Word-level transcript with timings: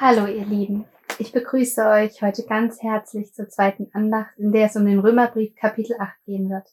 Hallo 0.00 0.26
ihr 0.26 0.44
Lieben, 0.44 0.86
ich 1.20 1.30
begrüße 1.30 1.86
euch 1.86 2.20
heute 2.20 2.44
ganz 2.46 2.82
herzlich 2.82 3.32
zur 3.32 3.48
zweiten 3.48 3.90
Andacht, 3.92 4.36
in 4.38 4.50
der 4.50 4.66
es 4.66 4.74
um 4.74 4.84
den 4.84 4.98
Römerbrief 4.98 5.54
Kapitel 5.54 5.94
8 6.00 6.12
gehen 6.26 6.50
wird. 6.50 6.66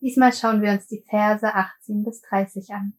Diesmal 0.00 0.32
schauen 0.32 0.60
wir 0.60 0.72
uns 0.72 0.88
die 0.88 1.04
Verse 1.08 1.46
18 1.46 2.02
bis 2.02 2.20
30 2.22 2.70
an. 2.70 2.94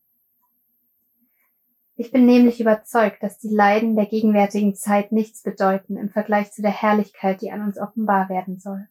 Ich 1.97 2.13
bin 2.13 2.25
nämlich 2.25 2.61
überzeugt, 2.61 3.21
dass 3.21 3.37
die 3.37 3.53
Leiden 3.53 3.97
der 3.97 4.05
gegenwärtigen 4.05 4.75
Zeit 4.75 5.11
nichts 5.11 5.43
bedeuten 5.43 5.97
im 5.97 6.09
Vergleich 6.09 6.53
zu 6.53 6.61
der 6.61 6.71
Herrlichkeit, 6.71 7.41
die 7.41 7.51
an 7.51 7.63
uns 7.63 7.77
offenbar 7.77 8.29
werden 8.29 8.61
soll. 8.61 8.87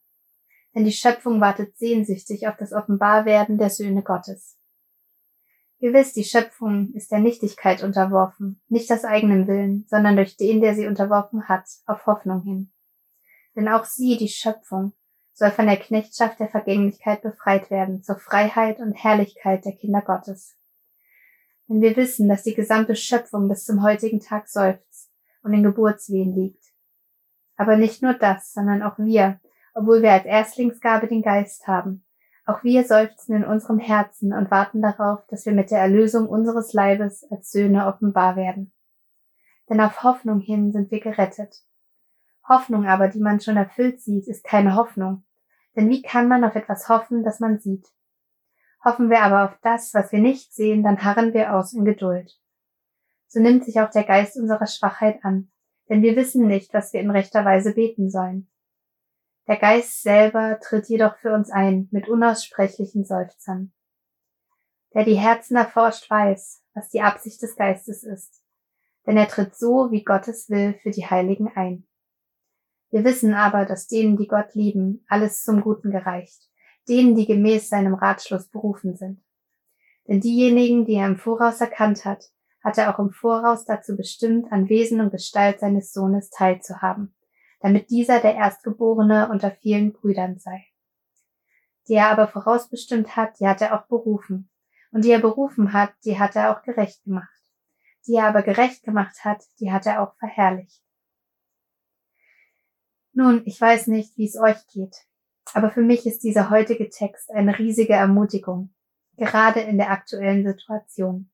Denn 0.75 0.85
die 0.85 0.93
Schöpfung 0.93 1.41
wartet 1.41 1.79
sehnsüchtig 1.79 2.47
auf 2.47 2.59
das 2.59 2.75
Offenbarwerden 2.75 3.57
der 3.57 3.71
Söhne 3.71 4.03
Gottes. 4.03 4.59
Gewiss, 5.83 6.13
die 6.13 6.23
Schöpfung 6.23 6.93
ist 6.95 7.11
der 7.11 7.19
Nichtigkeit 7.19 7.83
unterworfen, 7.83 8.63
nicht 8.69 8.89
aus 8.93 9.05
eigenem 9.05 9.49
Willen, 9.49 9.85
sondern 9.89 10.15
durch 10.15 10.37
den, 10.37 10.61
der 10.61 10.77
sie 10.77 10.87
unterworfen 10.87 11.49
hat, 11.49 11.65
auf 11.87 12.07
Hoffnung 12.07 12.41
hin. 12.45 12.71
Denn 13.57 13.67
auch 13.67 13.85
sie, 13.85 14.17
die 14.17 14.29
Schöpfung, 14.29 14.93
soll 15.33 15.51
von 15.51 15.67
der 15.67 15.77
Knechtschaft 15.77 16.39
der 16.39 16.49
Vergänglichkeit 16.49 17.23
befreit 17.23 17.69
werden, 17.69 18.05
zur 18.05 18.15
Freiheit 18.15 18.79
und 18.79 18.93
Herrlichkeit 18.93 19.65
der 19.65 19.73
Kinder 19.73 20.03
Gottes. 20.03 20.57
Denn 21.67 21.81
wir 21.81 21.97
wissen, 21.97 22.29
dass 22.29 22.45
die 22.45 22.55
gesamte 22.55 22.95
Schöpfung 22.95 23.49
bis 23.49 23.65
zum 23.65 23.83
heutigen 23.83 24.21
Tag 24.21 24.49
seufzt 24.49 25.11
und 25.43 25.53
in 25.53 25.65
Geburtswehen 25.65 26.33
liegt. 26.33 26.65
Aber 27.57 27.77
nicht 27.77 28.03
nur 28.03 28.15
das, 28.15 28.53
sondern 28.53 28.85
auch 28.85 28.99
wir, 28.99 29.41
obwohl 29.75 30.01
wir 30.01 30.13
als 30.13 30.27
Erstlingsgabe 30.27 31.09
den 31.09 31.23
Geist 31.23 31.67
haben, 31.67 32.05
auch 32.45 32.65
wir 32.65 32.85
seufzen 32.85 33.37
in 33.37 33.45
unserem 33.45 33.79
Herzen 33.79 34.33
und 34.33 34.51
warten 34.51 34.83
darauf, 34.83 35.25
dass 35.29 35.47
wir 35.47 35.53
mit 35.53 35.71
der 35.71 35.79
Erlösung 35.79 36.29
unseres 36.29 36.73
Leibes 36.73 37.25
als 37.31 37.53
Söhne 37.53 37.87
offenbar 37.87 38.37
werden. 38.37 38.73
Denn 39.69 39.81
auf 39.81 40.03
Hoffnung 40.03 40.41
hin 40.41 40.73
sind 40.73 40.91
wir 40.91 41.01
gerettet. 41.01 41.63
Hoffnung 42.49 42.87
aber, 42.87 43.09
die 43.09 43.21
man 43.21 43.41
schon 43.41 43.57
erfüllt 43.57 44.01
sieht, 44.01 44.27
ist 44.27 44.45
keine 44.45 44.75
Hoffnung. 44.75 45.25
Denn 45.77 45.89
wie 45.89 46.03
kann 46.03 46.29
man 46.29 46.45
auf 46.45 46.57
etwas 46.57 46.89
hoffen, 46.89 47.23
das 47.23 47.39
man 47.39 47.59
sieht? 47.61 47.87
Hoffen 48.85 49.11
wir 49.11 49.21
aber 49.21 49.45
auf 49.45 49.57
das, 49.63 49.95
was 49.95 50.11
wir 50.11 50.19
nicht 50.19 50.53
sehen, 50.53 50.83
dann 50.83 51.05
harren 51.05 51.33
wir 51.35 51.55
aus 51.55 51.73
in 51.73 51.85
Geduld. 51.85 52.37
So 53.29 53.41
nimmt 53.41 53.65
sich 53.65 53.81
auch 53.81 53.91
der 53.91 54.03
Geist 54.03 54.37
unserer 54.37 54.67
Schwachheit 54.67 55.25
an, 55.25 55.51
denn 55.89 56.03
wir 56.03 56.17
wissen 56.17 56.49
nicht, 56.49 56.75
was 56.75 56.93
wir 56.93 57.01
in 57.01 57.11
rechter 57.11 57.45
Weise 57.45 57.73
beten 57.73 58.11
sollen. 58.11 58.49
Der 59.49 59.57
Geist 59.57 60.03
selber 60.03 60.61
tritt 60.61 60.89
jedoch 60.89 61.17
für 61.17 61.35
uns 61.35 61.51
ein 61.51 61.89
mit 61.91 62.09
unaussprechlichen 62.09 63.05
Seufzern. 63.05 63.73
Der 64.95 65.05
die 65.05 65.19
Herzen 65.19 65.57
erforscht 65.57 66.09
weiß, 66.09 66.63
was 66.75 66.91
die 66.91 67.01
Absicht 67.01 67.43
des 67.43 67.57
Geistes 67.57 68.05
ist, 68.05 68.43
denn 69.07 69.17
er 69.17 69.27
tritt 69.27 69.57
so, 69.57 69.91
wie 69.91 70.05
Gottes 70.05 70.49
will, 70.49 70.75
für 70.83 70.91
die 70.91 71.07
Heiligen 71.07 71.49
ein. 71.57 71.87
Wir 72.91 73.05
wissen 73.05 73.35
aber, 73.35 73.65
dass 73.65 73.89
denen, 73.89 74.17
die 74.17 74.29
Gott 74.29 74.55
lieben, 74.55 75.05
alles 75.09 75.43
zum 75.43 75.63
Guten 75.63 75.91
gereicht, 75.91 76.49
denen, 76.89 77.17
die 77.17 77.27
gemäß 77.27 77.69
seinem 77.69 77.95
Ratschluss 77.95 78.49
berufen 78.49 78.95
sind. 78.97 79.25
Denn 80.07 80.21
diejenigen, 80.21 80.85
die 80.85 80.95
er 80.95 81.07
im 81.07 81.17
Voraus 81.17 81.61
erkannt 81.61 82.05
hat, 82.05 82.25
hat 82.63 82.79
er 82.79 82.95
auch 82.95 83.01
im 83.01 83.11
Voraus 83.11 83.65
dazu 83.65 83.97
bestimmt, 83.97 84.53
an 84.53 84.69
Wesen 84.69 85.01
und 85.01 85.11
Gestalt 85.11 85.59
seines 85.59 85.93
Sohnes 85.93 86.31
teilzuhaben 86.31 87.15
damit 87.63 87.91
dieser 87.91 88.21
der 88.21 88.35
Erstgeborene 88.35 89.29
unter 89.31 89.51
vielen 89.51 89.93
Brüdern 89.93 90.39
sei. 90.39 90.67
Die 91.89 91.95
er 91.95 92.09
aber 92.09 92.29
vorausbestimmt 92.29 93.17
hat, 93.17 93.41
die 93.41 93.47
hat 93.47 93.61
er 93.61 93.79
auch 93.79 93.87
berufen. 93.87 94.51
Und 94.91 95.05
die 95.05 95.11
er 95.11 95.21
berufen 95.21 95.73
hat, 95.73 95.93
die 96.05 96.19
hat 96.19 96.37
er 96.37 96.55
auch 96.55 96.63
gerecht 96.63 97.03
gemacht. 97.05 97.29
Die 98.07 98.15
er 98.15 98.27
aber 98.27 98.43
gerecht 98.43 98.83
gemacht 98.83 99.25
hat, 99.25 99.43
die 99.59 99.73
hat 99.73 99.87
er 99.87 100.03
auch 100.03 100.15
verherrlicht. 100.17 100.83
Nun, 103.15 103.43
ich 103.47 103.61
weiß 103.61 103.87
nicht, 103.89 104.17
wie 104.17 104.27
es 104.27 104.37
euch 104.37 104.67
geht, 104.69 104.97
aber 105.53 105.71
für 105.71 105.83
mich 105.83 106.07
ist 106.07 106.25
dieser 106.25 106.51
heutige 106.51 106.89
Text 106.89 107.31
eine 107.31 107.59
riesige 107.59 107.93
Ermutigung, 107.93 108.75
gerade 109.17 109.61
in 109.61 109.77
der 109.77 109.91
aktuellen 109.91 110.47
Situation. 110.47 111.32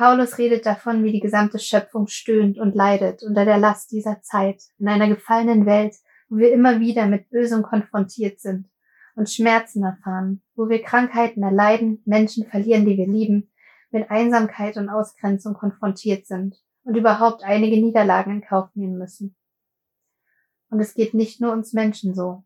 Paulus 0.00 0.38
redet 0.38 0.64
davon, 0.64 1.04
wie 1.04 1.12
die 1.12 1.20
gesamte 1.20 1.58
Schöpfung 1.58 2.06
stöhnt 2.06 2.56
und 2.56 2.74
leidet 2.74 3.22
unter 3.22 3.44
der 3.44 3.58
Last 3.58 3.92
dieser 3.92 4.22
Zeit, 4.22 4.62
in 4.78 4.88
einer 4.88 5.06
gefallenen 5.08 5.66
Welt, 5.66 5.94
wo 6.30 6.38
wir 6.38 6.54
immer 6.54 6.80
wieder 6.80 7.04
mit 7.04 7.28
Bösem 7.28 7.62
konfrontiert 7.62 8.40
sind 8.40 8.70
und 9.14 9.28
Schmerzen 9.28 9.84
erfahren, 9.84 10.40
wo 10.54 10.70
wir 10.70 10.82
Krankheiten 10.82 11.42
erleiden, 11.42 12.00
Menschen 12.06 12.46
verlieren, 12.46 12.86
die 12.86 12.96
wir 12.96 13.06
lieben, 13.06 13.52
mit 13.90 14.10
Einsamkeit 14.10 14.78
und 14.78 14.88
Ausgrenzung 14.88 15.52
konfrontiert 15.52 16.26
sind 16.26 16.56
und 16.84 16.96
überhaupt 16.96 17.44
einige 17.44 17.76
Niederlagen 17.78 18.36
in 18.36 18.40
Kauf 18.40 18.70
nehmen 18.72 18.96
müssen. 18.96 19.36
Und 20.70 20.80
es 20.80 20.94
geht 20.94 21.12
nicht 21.12 21.42
nur 21.42 21.52
uns 21.52 21.74
Menschen 21.74 22.14
so. 22.14 22.42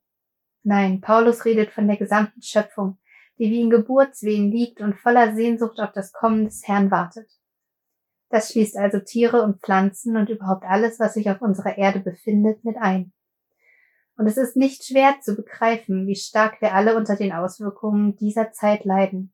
Nein, 0.65 1.01
Paulus 1.01 1.45
redet 1.45 1.71
von 1.71 1.87
der 1.87 1.99
gesamten 1.99 2.43
Schöpfung, 2.43 2.99
die 3.39 3.49
wie 3.53 3.61
in 3.61 3.71
Geburtswehen 3.71 4.51
liegt 4.51 4.81
und 4.81 4.99
voller 4.99 5.37
Sehnsucht 5.37 5.79
auf 5.79 5.93
das 5.93 6.13
Kommen 6.13 6.47
des 6.47 6.67
Herrn 6.67 6.91
wartet. 6.91 7.31
Das 8.35 8.51
schließt 8.51 8.77
also 8.77 8.99
Tiere 8.99 9.43
und 9.43 9.61
Pflanzen 9.63 10.17
und 10.17 10.29
überhaupt 10.29 10.65
alles, 10.65 10.99
was 10.99 11.15
sich 11.15 11.31
auf 11.31 11.41
unserer 11.41 11.79
Erde 11.79 12.01
befindet, 12.01 12.65
mit 12.65 12.77
ein. 12.77 13.13
Und 14.17 14.27
es 14.27 14.37
ist 14.37 14.57
nicht 14.57 14.83
schwer 14.85 15.21
zu 15.21 15.37
begreifen, 15.37 16.09
wie 16.09 16.17
stark 16.17 16.61
wir 16.61 16.75
alle 16.75 16.97
unter 16.97 17.15
den 17.15 17.31
Auswirkungen 17.31 18.17
dieser 18.17 18.51
Zeit 18.51 18.85
leiden. 18.85 19.33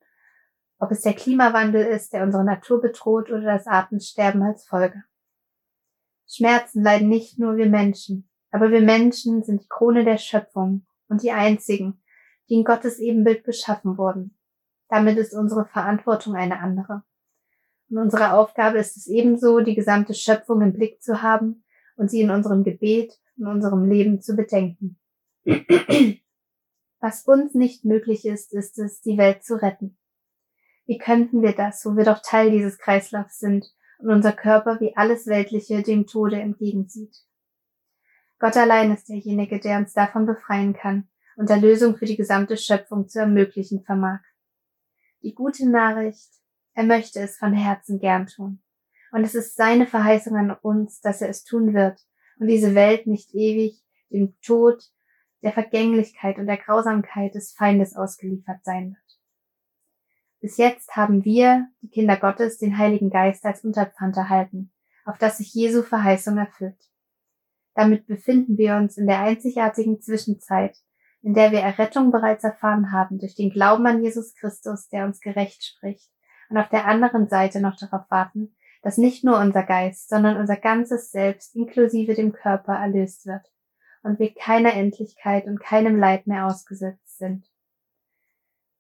Ob 0.78 0.90
es 0.90 1.00
der 1.00 1.14
Klimawandel 1.14 1.82
ist, 1.82 2.12
der 2.12 2.24
unsere 2.24 2.44
Natur 2.44 2.82
bedroht 2.82 3.30
oder 3.30 3.40
das 3.40 3.66
Artensterben 3.66 4.42
als 4.42 4.66
Folge. 4.66 5.02
Schmerzen 6.28 6.82
leiden 6.82 7.08
nicht 7.08 7.38
nur 7.38 7.56
wir 7.56 7.70
Menschen, 7.70 8.28
aber 8.50 8.70
wir 8.70 8.82
Menschen 8.82 9.42
sind 9.42 9.62
die 9.62 9.68
Krone 9.68 10.04
der 10.04 10.18
Schöpfung 10.18 10.84
und 11.08 11.22
die 11.22 11.32
einzigen, 11.32 12.02
die 12.50 12.56
in 12.56 12.64
Gottes 12.64 12.98
Ebenbild 12.98 13.44
geschaffen 13.44 13.96
wurden. 13.96 14.36
Damit 14.90 15.16
ist 15.16 15.32
unsere 15.32 15.64
Verantwortung 15.64 16.34
eine 16.34 16.60
andere. 16.60 17.02
Und 17.90 17.98
unsere 17.98 18.34
Aufgabe 18.34 18.78
ist 18.78 18.96
es 18.96 19.08
ebenso, 19.08 19.60
die 19.60 19.74
gesamte 19.74 20.14
Schöpfung 20.14 20.62
im 20.62 20.72
Blick 20.72 21.02
zu 21.02 21.22
haben 21.22 21.64
und 21.96 22.10
sie 22.10 22.20
in 22.20 22.30
unserem 22.30 22.62
Gebet, 22.62 23.18
in 23.36 23.46
unserem 23.46 23.84
Leben 23.84 24.20
zu 24.20 24.36
bedenken. 24.36 24.98
Was 27.00 27.24
uns 27.24 27.54
nicht 27.54 27.84
möglich 27.84 28.24
ist, 28.26 28.52
ist 28.52 28.78
es, 28.78 29.00
die 29.00 29.18
Welt 29.18 29.42
zu 29.42 29.60
retten. 29.60 29.98
Wie 30.86 30.98
könnten 30.98 31.42
wir 31.42 31.52
das, 31.52 31.84
wo 31.84 31.96
wir 31.96 32.04
doch 32.04 32.20
Teil 32.22 32.50
dieses 32.50 32.78
Kreislaufs 32.78 33.38
sind 33.38 33.66
und 33.98 34.10
unser 34.10 34.32
Körper 34.32 34.80
wie 34.80 34.96
alles 34.96 35.26
Weltliche 35.26 35.82
dem 35.82 36.06
Tode 36.06 36.40
entgegensieht? 36.40 37.16
Gott 38.38 38.56
allein 38.56 38.92
ist 38.92 39.08
derjenige, 39.08 39.58
der 39.58 39.78
uns 39.78 39.92
davon 39.92 40.26
befreien 40.26 40.74
kann 40.74 41.08
und 41.36 41.50
Erlösung 41.50 41.96
für 41.96 42.06
die 42.06 42.16
gesamte 42.16 42.56
Schöpfung 42.56 43.08
zu 43.08 43.18
ermöglichen 43.18 43.82
vermag. 43.82 44.20
Die 45.22 45.34
gute 45.34 45.68
Nachricht 45.68 46.39
er 46.80 46.86
möchte 46.86 47.20
es 47.20 47.36
von 47.36 47.52
Herzen 47.52 47.98
gern 47.98 48.26
tun. 48.26 48.62
Und 49.12 49.22
es 49.22 49.34
ist 49.34 49.54
seine 49.54 49.86
Verheißung 49.86 50.34
an 50.36 50.50
uns, 50.50 51.02
dass 51.02 51.20
er 51.20 51.28
es 51.28 51.44
tun 51.44 51.74
wird 51.74 52.00
und 52.38 52.46
diese 52.46 52.74
Welt 52.74 53.06
nicht 53.06 53.34
ewig 53.34 53.82
dem 54.08 54.34
Tod, 54.40 54.82
der 55.42 55.52
Vergänglichkeit 55.52 56.38
und 56.38 56.46
der 56.46 56.56
Grausamkeit 56.56 57.34
des 57.34 57.52
Feindes 57.52 57.94
ausgeliefert 57.96 58.64
sein 58.64 58.92
wird. 58.92 59.18
Bis 60.40 60.56
jetzt 60.56 60.96
haben 60.96 61.22
wir, 61.22 61.68
die 61.82 61.90
Kinder 61.90 62.16
Gottes, 62.16 62.56
den 62.56 62.78
Heiligen 62.78 63.10
Geist 63.10 63.44
als 63.44 63.62
Unterpfand 63.62 64.16
erhalten, 64.16 64.72
auf 65.04 65.18
das 65.18 65.36
sich 65.36 65.52
Jesu 65.52 65.82
Verheißung 65.82 66.38
erfüllt. 66.38 66.80
Damit 67.74 68.06
befinden 68.06 68.56
wir 68.56 68.76
uns 68.76 68.96
in 68.96 69.06
der 69.06 69.20
einzigartigen 69.20 70.00
Zwischenzeit, 70.00 70.78
in 71.20 71.34
der 71.34 71.52
wir 71.52 71.60
Errettung 71.60 72.10
bereits 72.10 72.42
erfahren 72.42 72.90
haben 72.90 73.18
durch 73.18 73.34
den 73.34 73.50
Glauben 73.50 73.86
an 73.86 74.02
Jesus 74.02 74.34
Christus, 74.34 74.88
der 74.88 75.04
uns 75.04 75.20
gerecht 75.20 75.62
spricht 75.62 76.10
und 76.50 76.58
auf 76.58 76.68
der 76.68 76.86
anderen 76.86 77.28
Seite 77.28 77.60
noch 77.60 77.76
darauf 77.76 78.10
warten, 78.10 78.54
dass 78.82 78.98
nicht 78.98 79.24
nur 79.24 79.38
unser 79.38 79.62
Geist, 79.62 80.08
sondern 80.08 80.36
unser 80.36 80.56
ganzes 80.56 81.10
Selbst 81.10 81.54
inklusive 81.54 82.14
dem 82.14 82.32
Körper 82.32 82.74
erlöst 82.74 83.26
wird 83.26 83.46
und 84.02 84.18
wir 84.18 84.34
keiner 84.34 84.74
Endlichkeit 84.74 85.46
und 85.46 85.60
keinem 85.60 85.98
Leid 85.98 86.26
mehr 86.26 86.46
ausgesetzt 86.46 87.18
sind. 87.18 87.46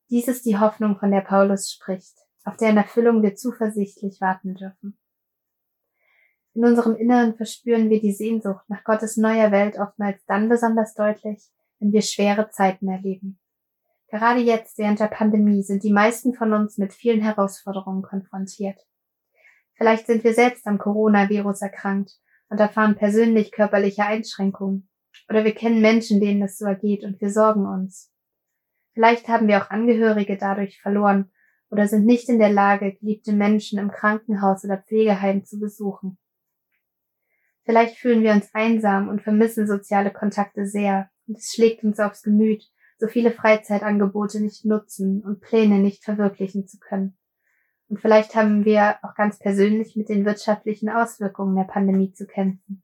Dies 0.08 0.26
ist 0.26 0.44
die 0.44 0.58
Hoffnung, 0.58 0.98
von 0.98 1.10
der 1.10 1.20
Paulus 1.20 1.70
spricht, 1.70 2.16
auf 2.44 2.56
deren 2.56 2.76
Erfüllung 2.76 3.22
wir 3.22 3.36
zuversichtlich 3.36 4.20
warten 4.20 4.54
dürfen. 4.54 4.98
In 6.54 6.64
unserem 6.64 6.96
Inneren 6.96 7.36
verspüren 7.36 7.90
wir 7.90 8.00
die 8.00 8.12
Sehnsucht 8.12 8.68
nach 8.68 8.82
Gottes 8.82 9.16
neuer 9.16 9.52
Welt 9.52 9.78
oftmals 9.78 10.24
dann 10.26 10.48
besonders 10.48 10.94
deutlich, 10.94 11.44
wenn 11.78 11.92
wir 11.92 12.02
schwere 12.02 12.50
Zeiten 12.50 12.88
erleben. 12.88 13.39
Gerade 14.10 14.40
jetzt 14.40 14.76
während 14.76 14.98
der 14.98 15.06
Pandemie 15.06 15.62
sind 15.62 15.84
die 15.84 15.92
meisten 15.92 16.34
von 16.34 16.52
uns 16.52 16.78
mit 16.78 16.92
vielen 16.92 17.20
Herausforderungen 17.20 18.02
konfrontiert. 18.02 18.78
Vielleicht 19.74 20.06
sind 20.06 20.24
wir 20.24 20.34
selbst 20.34 20.66
am 20.66 20.78
Coronavirus 20.78 21.62
erkrankt 21.62 22.18
und 22.48 22.58
erfahren 22.58 22.96
persönlich 22.96 23.52
körperliche 23.52 24.04
Einschränkungen. 24.04 24.88
Oder 25.28 25.44
wir 25.44 25.54
kennen 25.54 25.80
Menschen, 25.80 26.20
denen 26.20 26.42
es 26.42 26.58
so 26.58 26.66
ergeht 26.66 27.04
und 27.04 27.20
wir 27.20 27.30
sorgen 27.30 27.66
uns. 27.66 28.12
Vielleicht 28.94 29.28
haben 29.28 29.46
wir 29.46 29.62
auch 29.62 29.70
Angehörige 29.70 30.36
dadurch 30.36 30.80
verloren 30.80 31.30
oder 31.70 31.86
sind 31.86 32.04
nicht 32.04 32.28
in 32.28 32.40
der 32.40 32.52
Lage, 32.52 32.92
geliebte 32.94 33.32
Menschen 33.32 33.78
im 33.78 33.92
Krankenhaus 33.92 34.64
oder 34.64 34.78
Pflegeheim 34.78 35.44
zu 35.44 35.60
besuchen. 35.60 36.18
Vielleicht 37.64 37.96
fühlen 37.96 38.24
wir 38.24 38.32
uns 38.32 38.52
einsam 38.52 39.08
und 39.08 39.22
vermissen 39.22 39.68
soziale 39.68 40.12
Kontakte 40.12 40.66
sehr, 40.66 41.08
und 41.28 41.38
es 41.38 41.52
schlägt 41.52 41.84
uns 41.84 42.00
aufs 42.00 42.22
Gemüt, 42.22 42.64
so 43.00 43.08
viele 43.08 43.30
Freizeitangebote 43.30 44.40
nicht 44.40 44.64
nutzen 44.64 45.22
und 45.22 45.40
Pläne 45.40 45.78
nicht 45.78 46.04
verwirklichen 46.04 46.66
zu 46.66 46.78
können. 46.78 47.16
Und 47.88 48.00
vielleicht 48.00 48.36
haben 48.36 48.64
wir 48.64 48.98
auch 49.02 49.14
ganz 49.14 49.38
persönlich 49.38 49.96
mit 49.96 50.08
den 50.08 50.24
wirtschaftlichen 50.24 50.88
Auswirkungen 50.88 51.56
der 51.56 51.64
Pandemie 51.64 52.12
zu 52.12 52.26
kämpfen. 52.26 52.82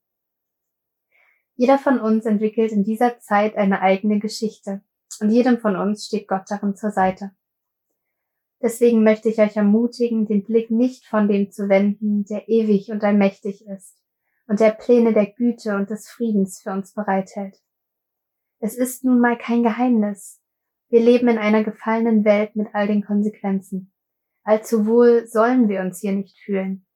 Jeder 1.54 1.78
von 1.78 2.00
uns 2.00 2.26
entwickelt 2.26 2.72
in 2.72 2.82
dieser 2.82 3.20
Zeit 3.20 3.56
eine 3.56 3.82
eigene 3.82 4.18
Geschichte 4.18 4.82
und 5.20 5.30
jedem 5.30 5.58
von 5.58 5.76
uns 5.76 6.06
steht 6.06 6.28
Gott 6.28 6.44
darin 6.48 6.74
zur 6.74 6.90
Seite. 6.90 7.30
Deswegen 8.60 9.04
möchte 9.04 9.28
ich 9.28 9.38
euch 9.38 9.56
ermutigen, 9.56 10.26
den 10.26 10.42
Blick 10.42 10.70
nicht 10.70 11.06
von 11.06 11.28
dem 11.28 11.50
zu 11.50 11.68
wenden, 11.68 12.24
der 12.24 12.48
ewig 12.48 12.90
und 12.90 13.04
allmächtig 13.04 13.66
ist 13.66 14.02
und 14.48 14.60
der 14.60 14.70
Pläne 14.70 15.12
der 15.12 15.26
Güte 15.26 15.76
und 15.76 15.90
des 15.90 16.08
Friedens 16.08 16.60
für 16.62 16.70
uns 16.70 16.94
bereithält. 16.94 17.60
Es 18.58 18.76
ist 18.76 19.04
nun 19.04 19.20
mal 19.20 19.36
kein 19.36 19.62
Geheimnis. 19.62 20.40
Wir 20.88 21.00
leben 21.00 21.28
in 21.28 21.38
einer 21.38 21.64
gefallenen 21.64 22.24
Welt 22.24 22.56
mit 22.56 22.68
all 22.74 22.86
den 22.86 23.04
Konsequenzen. 23.04 23.92
Allzu 24.44 24.86
wohl 24.86 25.26
sollen 25.26 25.68
wir 25.68 25.80
uns 25.80 26.00
hier 26.00 26.12
nicht 26.12 26.38
fühlen 26.38 26.86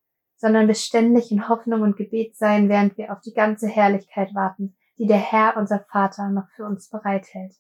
sondern 0.41 0.67
beständig 0.67 1.31
in 1.31 1.51
Hoffnung 1.51 1.83
und 1.83 1.99
Gebet 1.99 2.35
sein, 2.35 2.71
während 2.71 2.97
wir 2.97 3.13
auf 3.13 3.21
die 3.21 3.35
ganze 3.35 3.69
Herrlichkeit 3.69 4.35
warten, 4.35 4.75
die 4.97 5.07
der 5.07 5.19
Herr, 5.19 5.59
unser 5.59 5.85
Vater, 5.91 6.31
noch 6.31 6.49
für 6.57 6.65
uns 6.65 6.89
bereithält. 6.89 7.55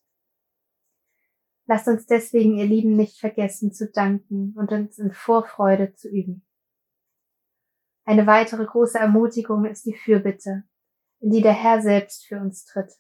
Lasst 1.66 1.88
uns 1.88 2.06
deswegen, 2.06 2.56
ihr 2.56 2.64
Lieben, 2.64 2.96
nicht 2.96 3.20
vergessen 3.20 3.70
zu 3.70 3.90
danken 3.90 4.54
und 4.56 4.72
uns 4.72 4.98
in 4.98 5.12
Vorfreude 5.12 5.92
zu 5.92 6.08
üben. 6.08 6.46
Eine 8.06 8.26
weitere 8.26 8.64
große 8.64 8.98
Ermutigung 8.98 9.66
ist 9.66 9.84
die 9.84 9.94
Fürbitte, 9.94 10.64
in 11.20 11.30
die 11.30 11.42
der 11.42 11.52
Herr 11.52 11.82
selbst 11.82 12.26
für 12.26 12.40
uns 12.40 12.64
tritt. 12.64 12.94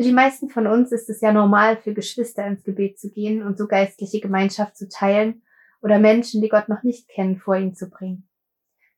Für 0.00 0.04
die 0.04 0.14
meisten 0.14 0.48
von 0.48 0.66
uns 0.66 0.92
ist 0.92 1.10
es 1.10 1.20
ja 1.20 1.30
normal, 1.30 1.76
für 1.76 1.92
Geschwister 1.92 2.46
ins 2.46 2.64
Gebet 2.64 2.98
zu 2.98 3.10
gehen 3.10 3.42
und 3.42 3.58
so 3.58 3.66
geistliche 3.66 4.18
Gemeinschaft 4.18 4.74
zu 4.74 4.88
teilen 4.88 5.42
oder 5.82 5.98
Menschen, 5.98 6.40
die 6.40 6.48
Gott 6.48 6.70
noch 6.70 6.82
nicht 6.82 7.06
kennen, 7.10 7.36
vor 7.36 7.56
ihn 7.56 7.74
zu 7.74 7.90
bringen. 7.90 8.26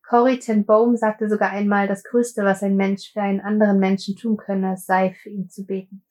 Corrie 0.08 0.38
ten 0.38 0.64
Boom 0.64 0.96
sagte 0.96 1.28
sogar 1.28 1.50
einmal, 1.50 1.88
das 1.88 2.04
Größte, 2.04 2.44
was 2.44 2.62
ein 2.62 2.76
Mensch 2.76 3.12
für 3.12 3.20
einen 3.20 3.40
anderen 3.40 3.80
Menschen 3.80 4.14
tun 4.14 4.36
könne, 4.36 4.76
sei 4.76 5.12
für 5.20 5.28
ihn 5.28 5.50
zu 5.50 5.66
beten. 5.66 6.04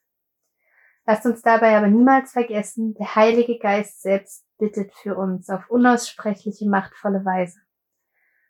Lasst 1.05 1.25
uns 1.25 1.41
dabei 1.41 1.77
aber 1.77 1.87
niemals 1.87 2.33
vergessen, 2.33 2.93
der 2.95 3.15
Heilige 3.15 3.59
Geist 3.59 4.01
selbst 4.01 4.45
bittet 4.57 4.91
für 4.93 5.15
uns 5.15 5.49
auf 5.49 5.69
unaussprechliche, 5.69 6.67
machtvolle 6.67 7.23
Weise. 7.23 7.61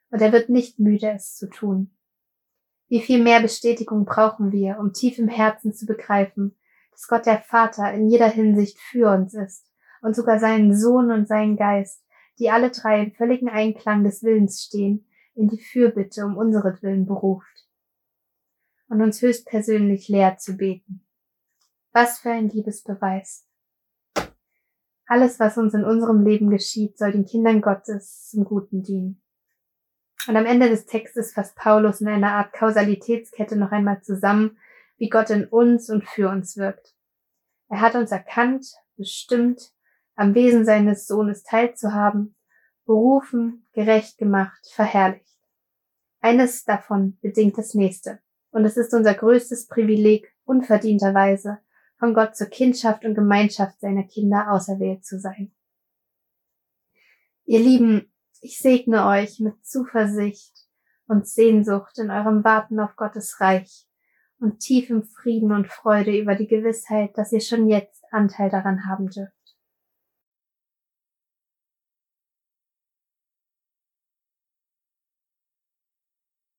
Und 0.09 0.23
er 0.23 0.31
wird 0.31 0.49
nicht 0.49 0.79
müde, 0.79 1.11
es 1.11 1.35
zu 1.35 1.51
tun. 1.51 1.95
Wie 2.91 2.99
viel 2.99 3.23
mehr 3.23 3.41
Bestätigung 3.41 4.03
brauchen 4.03 4.51
wir, 4.51 4.77
um 4.77 4.91
tief 4.91 5.17
im 5.17 5.29
Herzen 5.29 5.73
zu 5.73 5.85
begreifen, 5.85 6.57
dass 6.91 7.07
Gott 7.07 7.25
der 7.25 7.39
Vater 7.39 7.89
in 7.93 8.09
jeder 8.09 8.27
Hinsicht 8.27 8.77
für 8.79 9.09
uns 9.09 9.33
ist 9.33 9.65
und 10.01 10.13
sogar 10.13 10.39
seinen 10.39 10.75
Sohn 10.75 11.09
und 11.09 11.25
seinen 11.25 11.55
Geist, 11.55 12.03
die 12.37 12.49
alle 12.49 12.69
drei 12.69 13.03
im 13.03 13.13
völligen 13.13 13.47
Einklang 13.47 14.03
des 14.03 14.23
Willens 14.23 14.61
stehen, 14.61 15.07
in 15.35 15.47
die 15.47 15.57
Fürbitte 15.57 16.25
um 16.25 16.35
unseretwillen 16.35 17.05
beruft 17.05 17.65
und 18.89 19.01
uns 19.01 19.21
höchstpersönlich 19.21 20.09
lehrt 20.09 20.41
zu 20.41 20.57
beten. 20.57 21.07
Was 21.93 22.19
für 22.19 22.31
ein 22.31 22.49
Liebesbeweis. 22.49 23.47
Alles, 25.05 25.39
was 25.39 25.57
uns 25.57 25.73
in 25.73 25.85
unserem 25.85 26.25
Leben 26.25 26.49
geschieht, 26.49 26.97
soll 26.97 27.13
den 27.13 27.25
Kindern 27.25 27.61
Gottes 27.61 28.27
zum 28.27 28.43
Guten 28.43 28.83
dienen. 28.83 29.20
Und 30.27 30.37
am 30.37 30.45
Ende 30.45 30.69
des 30.69 30.85
Textes 30.85 31.33
fasst 31.33 31.55
Paulus 31.55 32.01
in 32.01 32.07
einer 32.07 32.33
Art 32.33 32.53
Kausalitätskette 32.53 33.55
noch 33.55 33.71
einmal 33.71 34.01
zusammen, 34.01 34.57
wie 34.97 35.09
Gott 35.09 35.29
in 35.31 35.45
uns 35.45 35.89
und 35.89 36.07
für 36.07 36.29
uns 36.29 36.57
wirkt. 36.57 36.93
Er 37.69 37.81
hat 37.81 37.95
uns 37.95 38.11
erkannt, 38.11 38.67
bestimmt, 38.97 39.71
am 40.15 40.35
Wesen 40.35 40.65
seines 40.65 41.07
Sohnes 41.07 41.43
teilzuhaben 41.43 42.35
berufen, 42.85 43.65
gerecht 43.73 44.17
gemacht, 44.17 44.67
verherrlicht. 44.73 45.39
Eines 46.19 46.65
davon 46.65 47.17
bedingt 47.21 47.57
das 47.57 47.73
nächste. 47.73 48.19
Und 48.51 48.65
es 48.65 48.77
ist 48.77 48.93
unser 48.93 49.13
größtes 49.13 49.67
Privileg, 49.67 50.31
unverdienterweise 50.43 51.59
von 51.97 52.13
Gott 52.13 52.35
zur 52.35 52.47
Kindschaft 52.47 53.05
und 53.05 53.15
Gemeinschaft 53.15 53.79
seiner 53.79 54.03
Kinder 54.03 54.51
auserwählt 54.51 55.05
zu 55.05 55.19
sein. 55.19 55.51
Ihr 57.45 57.59
Lieben, 57.59 58.10
ich 58.41 58.59
segne 58.59 59.05
euch 59.07 59.39
mit 59.39 59.65
Zuversicht 59.65 60.67
und 61.07 61.27
Sehnsucht 61.27 61.97
in 61.99 62.09
eurem 62.09 62.43
Warten 62.43 62.79
auf 62.79 62.95
Gottes 62.95 63.39
Reich 63.39 63.87
und 64.39 64.59
tiefem 64.59 65.03
Frieden 65.03 65.51
und 65.51 65.67
Freude 65.67 66.17
über 66.17 66.35
die 66.35 66.47
Gewissheit, 66.47 67.17
dass 67.17 67.31
ihr 67.31 67.41
schon 67.41 67.67
jetzt 67.67 68.03
Anteil 68.11 68.49
daran 68.49 68.87
haben 68.87 69.07
dürft. 69.09 69.40